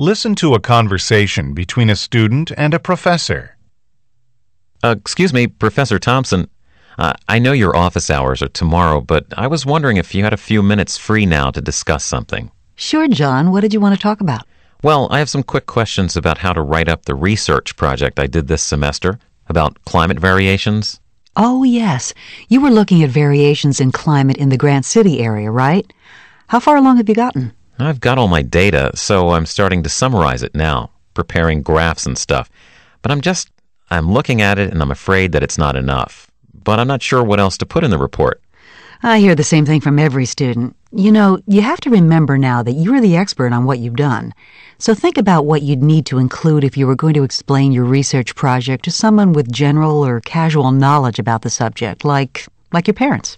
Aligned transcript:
Listen 0.00 0.36
to 0.36 0.54
a 0.54 0.60
conversation 0.60 1.54
between 1.54 1.90
a 1.90 1.96
student 1.96 2.52
and 2.56 2.72
a 2.72 2.78
professor. 2.78 3.56
Uh, 4.80 4.94
excuse 4.96 5.32
me, 5.32 5.48
Professor 5.48 5.98
Thompson. 5.98 6.48
Uh, 6.96 7.14
I 7.26 7.40
know 7.40 7.50
your 7.50 7.74
office 7.74 8.08
hours 8.08 8.40
are 8.40 8.48
tomorrow, 8.48 9.00
but 9.00 9.26
I 9.36 9.48
was 9.48 9.66
wondering 9.66 9.96
if 9.96 10.14
you 10.14 10.22
had 10.22 10.32
a 10.32 10.36
few 10.36 10.62
minutes 10.62 10.96
free 10.96 11.26
now 11.26 11.50
to 11.50 11.60
discuss 11.60 12.04
something. 12.04 12.52
Sure, 12.76 13.08
John. 13.08 13.50
What 13.50 13.62
did 13.62 13.74
you 13.74 13.80
want 13.80 13.96
to 13.96 14.00
talk 14.00 14.20
about? 14.20 14.46
Well, 14.84 15.08
I 15.10 15.18
have 15.18 15.28
some 15.28 15.42
quick 15.42 15.66
questions 15.66 16.16
about 16.16 16.38
how 16.38 16.52
to 16.52 16.62
write 16.62 16.88
up 16.88 17.06
the 17.06 17.16
research 17.16 17.74
project 17.74 18.20
I 18.20 18.28
did 18.28 18.46
this 18.46 18.62
semester 18.62 19.18
about 19.48 19.84
climate 19.84 20.20
variations. 20.20 21.00
Oh, 21.34 21.64
yes. 21.64 22.14
You 22.48 22.60
were 22.60 22.70
looking 22.70 23.02
at 23.02 23.10
variations 23.10 23.80
in 23.80 23.90
climate 23.90 24.36
in 24.36 24.50
the 24.50 24.56
Grant 24.56 24.84
City 24.84 25.18
area, 25.18 25.50
right? 25.50 25.92
How 26.46 26.60
far 26.60 26.76
along 26.76 26.98
have 26.98 27.08
you 27.08 27.16
gotten? 27.16 27.52
I've 27.86 28.00
got 28.00 28.18
all 28.18 28.28
my 28.28 28.42
data, 28.42 28.90
so 28.94 29.30
I'm 29.30 29.46
starting 29.46 29.82
to 29.84 29.88
summarize 29.88 30.42
it 30.42 30.54
now, 30.54 30.90
preparing 31.14 31.62
graphs 31.62 32.06
and 32.06 32.18
stuff. 32.18 32.50
But 33.02 33.12
I'm 33.12 33.20
just, 33.20 33.50
I'm 33.90 34.10
looking 34.10 34.42
at 34.42 34.58
it 34.58 34.72
and 34.72 34.82
I'm 34.82 34.90
afraid 34.90 35.32
that 35.32 35.42
it's 35.42 35.58
not 35.58 35.76
enough. 35.76 36.30
But 36.64 36.80
I'm 36.80 36.88
not 36.88 37.02
sure 37.02 37.22
what 37.22 37.40
else 37.40 37.56
to 37.58 37.66
put 37.66 37.84
in 37.84 37.90
the 37.90 37.98
report. 37.98 38.42
I 39.02 39.20
hear 39.20 39.36
the 39.36 39.44
same 39.44 39.64
thing 39.64 39.80
from 39.80 39.98
every 39.98 40.26
student. 40.26 40.74
You 40.90 41.12
know, 41.12 41.38
you 41.46 41.60
have 41.60 41.80
to 41.82 41.90
remember 41.90 42.36
now 42.36 42.64
that 42.64 42.72
you're 42.72 43.00
the 43.00 43.16
expert 43.16 43.52
on 43.52 43.64
what 43.64 43.78
you've 43.78 43.94
done. 43.96 44.34
So 44.78 44.94
think 44.94 45.18
about 45.18 45.46
what 45.46 45.62
you'd 45.62 45.82
need 45.82 46.06
to 46.06 46.18
include 46.18 46.64
if 46.64 46.76
you 46.76 46.86
were 46.86 46.96
going 46.96 47.14
to 47.14 47.22
explain 47.22 47.70
your 47.72 47.84
research 47.84 48.34
project 48.34 48.84
to 48.84 48.90
someone 48.90 49.32
with 49.32 49.52
general 49.52 50.04
or 50.04 50.20
casual 50.20 50.72
knowledge 50.72 51.18
about 51.18 51.42
the 51.42 51.50
subject, 51.50 52.04
like 52.04 52.46
like 52.72 52.86
your 52.86 52.94
parents. 52.94 53.36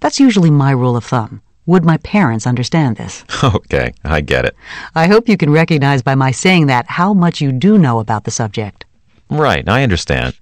That's 0.00 0.20
usually 0.20 0.50
my 0.50 0.70
rule 0.70 0.96
of 0.96 1.04
thumb. 1.04 1.42
Would 1.66 1.84
my 1.84 1.96
parents 1.98 2.46
understand 2.46 2.96
this? 2.96 3.24
Okay, 3.44 3.92
I 4.04 4.20
get 4.20 4.44
it. 4.44 4.56
I 4.94 5.06
hope 5.06 5.28
you 5.28 5.36
can 5.36 5.50
recognize 5.50 6.02
by 6.02 6.14
my 6.14 6.30
saying 6.30 6.66
that 6.66 6.86
how 6.88 7.12
much 7.12 7.40
you 7.40 7.52
do 7.52 7.78
know 7.78 7.98
about 7.98 8.24
the 8.24 8.30
subject. 8.30 8.84
Right, 9.28 9.68
I 9.68 9.82
understand. 9.82 10.34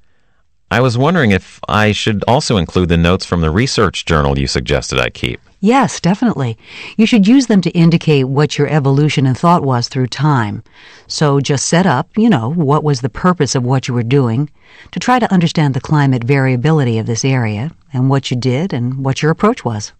I 0.70 0.80
was 0.80 0.98
wondering 0.98 1.30
if 1.30 1.60
I 1.68 1.92
should 1.92 2.24
also 2.26 2.56
include 2.56 2.88
the 2.88 2.96
notes 2.96 3.24
from 3.24 3.40
the 3.40 3.50
research 3.50 4.04
journal 4.04 4.38
you 4.38 4.46
suggested 4.46 4.98
I 4.98 5.10
keep. 5.10 5.40
Yes, 5.60 6.00
definitely. 6.00 6.58
You 6.96 7.06
should 7.06 7.26
use 7.26 7.46
them 7.46 7.60
to 7.62 7.70
indicate 7.70 8.24
what 8.24 8.58
your 8.58 8.68
evolution 8.68 9.24
and 9.26 9.38
thought 9.38 9.62
was 9.62 9.88
through 9.88 10.08
time. 10.08 10.62
So 11.06 11.40
just 11.40 11.66
set 11.66 11.86
up, 11.86 12.10
you 12.16 12.28
know, 12.28 12.50
what 12.50 12.84
was 12.84 13.00
the 13.00 13.08
purpose 13.08 13.54
of 13.54 13.64
what 13.64 13.88
you 13.88 13.94
were 13.94 14.02
doing 14.02 14.50
to 14.90 15.00
try 15.00 15.18
to 15.18 15.32
understand 15.32 15.72
the 15.72 15.80
climate 15.80 16.24
variability 16.24 16.98
of 16.98 17.06
this 17.06 17.24
area 17.24 17.70
and 17.92 18.10
what 18.10 18.30
you 18.30 18.36
did 18.36 18.72
and 18.72 19.04
what 19.04 19.22
your 19.22 19.30
approach 19.30 19.64
was. 19.64 19.92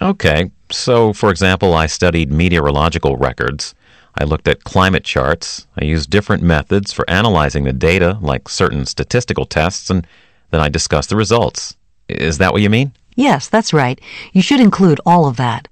Okay, 0.00 0.50
so 0.72 1.12
for 1.12 1.30
example, 1.30 1.74
I 1.74 1.86
studied 1.86 2.32
meteorological 2.32 3.16
records. 3.16 3.74
I 4.18 4.24
looked 4.24 4.48
at 4.48 4.64
climate 4.64 5.04
charts. 5.04 5.66
I 5.78 5.84
used 5.84 6.10
different 6.10 6.42
methods 6.42 6.92
for 6.92 7.08
analyzing 7.08 7.64
the 7.64 7.72
data, 7.72 8.18
like 8.20 8.48
certain 8.48 8.84
statistical 8.84 9.46
tests, 9.46 9.88
and 9.88 10.06
then 10.50 10.60
I 10.60 10.68
discussed 10.68 11.08
the 11.08 11.16
results. 11.16 11.76
Is 12.08 12.38
that 12.38 12.52
what 12.52 12.62
you 12.62 12.68
mean? 12.68 12.92
Yes, 13.16 13.48
that's 13.48 13.72
right. 13.72 14.00
You 14.32 14.42
should 14.42 14.60
include 14.60 15.00
all 15.06 15.26
of 15.26 15.36
that. 15.36 15.68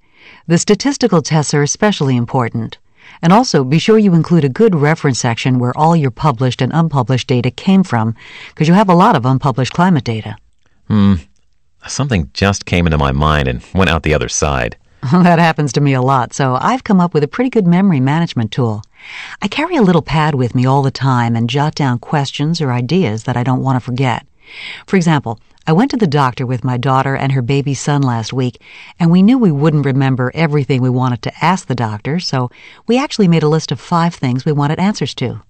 The 0.47 0.59
statistical 0.59 1.23
tests 1.23 1.55
are 1.55 1.63
especially 1.63 2.17
important. 2.17 2.79
And 3.23 3.33
also, 3.33 3.65
be 3.65 3.79
sure 3.79 3.99
you 3.99 4.15
include 4.15 4.45
a 4.45 4.49
good 4.49 4.75
reference 4.75 5.19
section 5.19 5.59
where 5.59 5.77
all 5.77 5.95
your 5.95 6.11
published 6.11 6.63
and 6.63 6.73
unpublished 6.73 7.29
data 7.29 7.51
came 7.51 7.83
from, 7.83 8.15
because 8.49 8.69
you 8.69 8.75
have 8.75 8.89
a 8.89 8.95
lot 8.95 9.17
of 9.17 9.27
unpublished 9.27 9.73
climate 9.73 10.05
data. 10.05 10.37
Hmm. 10.89 11.15
Something 11.87 12.31
just 12.35 12.67
came 12.67 12.87
into 12.87 12.99
my 12.99 13.13
mind 13.13 13.49
and 13.49 13.63
went 13.75 13.91
out 13.91 14.03
the 14.03 14.15
other 14.15 14.29
side. 14.29 14.77
that 15.13 15.39
happens 15.39 15.73
to 15.73 15.81
me 15.81 15.95
a 15.95 16.03
lot, 16.03 16.35
so 16.35 16.59
I've 16.61 16.85
come 16.85 17.01
up 17.01 17.15
with 17.15 17.25
a 17.25 17.29
pretty 17.29 17.49
good 17.49 17.67
memory 17.67 18.01
management 18.01 18.53
tool. 18.53 18.83
I 19.41 19.49
carry 19.49 19.77
a 19.77 19.83
little 19.83 20.03
pad 20.03 20.35
with 20.35 20.55
me 20.55 20.67
all 20.67 20.83
the 20.83 20.91
time 20.91 21.35
and 21.35 21.49
jot 21.49 21.75
down 21.75 21.99
questions 21.99 22.61
or 22.61 22.71
ideas 22.71 23.25
that 23.25 23.37
I 23.37 23.43
don't 23.43 23.63
want 23.63 23.77
to 23.77 23.81
forget. 23.81 24.27
For 24.87 24.97
example, 24.97 25.41
I 25.67 25.73
went 25.73 25.91
to 25.93 25.97
the 25.97 26.07
doctor 26.07 26.45
with 26.45 26.65
my 26.65 26.77
daughter 26.77 27.17
and 27.17 27.33
her 27.33 27.41
baby 27.41 27.73
son 27.73 28.03
last 28.03 28.33
week, 28.33 28.61
and 28.99 29.11
we 29.11 29.23
knew 29.23 29.39
we 29.39 29.53
wouldn't 29.53 29.87
remember 29.87 30.33
everything 30.35 30.83
we 30.83 30.91
wanted 30.91 31.23
to 31.23 31.45
ask 31.45 31.67
the 31.67 31.75
doctor, 31.75 32.21
so 32.21 32.51
we 32.87 32.99
actually 32.99 33.29
made 33.29 33.43
a 33.43 33.49
list 33.49 33.73
of 33.73 33.81
five 33.81 34.15
things 34.15 34.45
we 34.45 34.53
wanted 34.53 34.79
answers 34.79 35.15
to. 35.15 35.43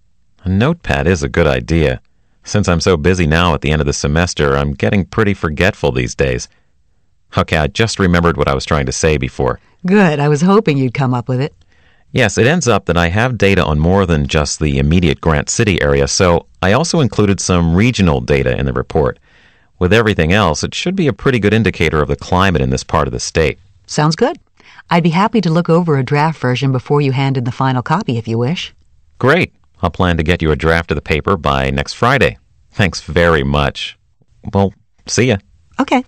A 0.44 0.48
notepad 0.48 1.06
is 1.08 1.22
a 1.22 1.28
good 1.28 1.46
idea. 1.46 2.00
Since 2.44 2.68
I'm 2.68 2.80
so 2.80 2.96
busy 2.96 3.26
now 3.26 3.54
at 3.54 3.62
the 3.62 3.70
end 3.70 3.80
of 3.80 3.86
the 3.86 3.92
semester, 3.92 4.56
I'm 4.56 4.74
getting 4.74 5.04
pretty 5.04 5.34
forgetful 5.34 5.92
these 5.92 6.14
days. 6.14 6.48
Okay, 7.36 7.56
I 7.56 7.66
just 7.68 7.98
remembered 7.98 8.36
what 8.36 8.48
I 8.48 8.54
was 8.54 8.64
trying 8.64 8.86
to 8.86 8.92
say 8.92 9.16
before. 9.16 9.60
Good. 9.86 10.18
I 10.18 10.28
was 10.28 10.42
hoping 10.42 10.76
you'd 10.76 10.94
come 10.94 11.14
up 11.14 11.28
with 11.28 11.40
it. 11.40 11.54
Yes, 12.12 12.38
it 12.38 12.46
ends 12.46 12.66
up 12.66 12.86
that 12.86 12.96
I 12.96 13.08
have 13.08 13.38
data 13.38 13.64
on 13.64 13.78
more 13.78 14.04
than 14.04 14.26
just 14.26 14.58
the 14.58 14.78
immediate 14.78 15.20
Grant 15.20 15.48
City 15.48 15.80
area, 15.80 16.08
so 16.08 16.46
I 16.60 16.72
also 16.72 17.00
included 17.00 17.40
some 17.40 17.74
regional 17.74 18.20
data 18.20 18.58
in 18.58 18.66
the 18.66 18.72
report. 18.72 19.18
With 19.78 19.92
everything 19.92 20.32
else, 20.32 20.64
it 20.64 20.74
should 20.74 20.96
be 20.96 21.06
a 21.06 21.12
pretty 21.12 21.38
good 21.38 21.54
indicator 21.54 22.02
of 22.02 22.08
the 22.08 22.16
climate 22.16 22.62
in 22.62 22.70
this 22.70 22.82
part 22.82 23.06
of 23.06 23.12
the 23.12 23.20
state. 23.20 23.58
Sounds 23.86 24.16
good. 24.16 24.38
I'd 24.90 25.04
be 25.04 25.10
happy 25.10 25.40
to 25.40 25.50
look 25.50 25.68
over 25.68 25.96
a 25.96 26.04
draft 26.04 26.40
version 26.40 26.72
before 26.72 27.00
you 27.00 27.12
hand 27.12 27.36
in 27.36 27.44
the 27.44 27.52
final 27.52 27.80
copy 27.80 28.18
if 28.18 28.26
you 28.26 28.38
wish. 28.38 28.74
Great. 29.18 29.54
I'll 29.80 29.90
plan 29.90 30.16
to 30.16 30.24
get 30.24 30.42
you 30.42 30.50
a 30.50 30.56
draft 30.56 30.90
of 30.90 30.96
the 30.96 31.02
paper 31.02 31.36
by 31.36 31.70
next 31.70 31.94
Friday. 31.94 32.38
Thanks 32.72 33.00
very 33.00 33.44
much. 33.44 33.96
Well, 34.52 34.74
see 35.06 35.28
ya. 35.28 35.36
Okay. 35.78 36.04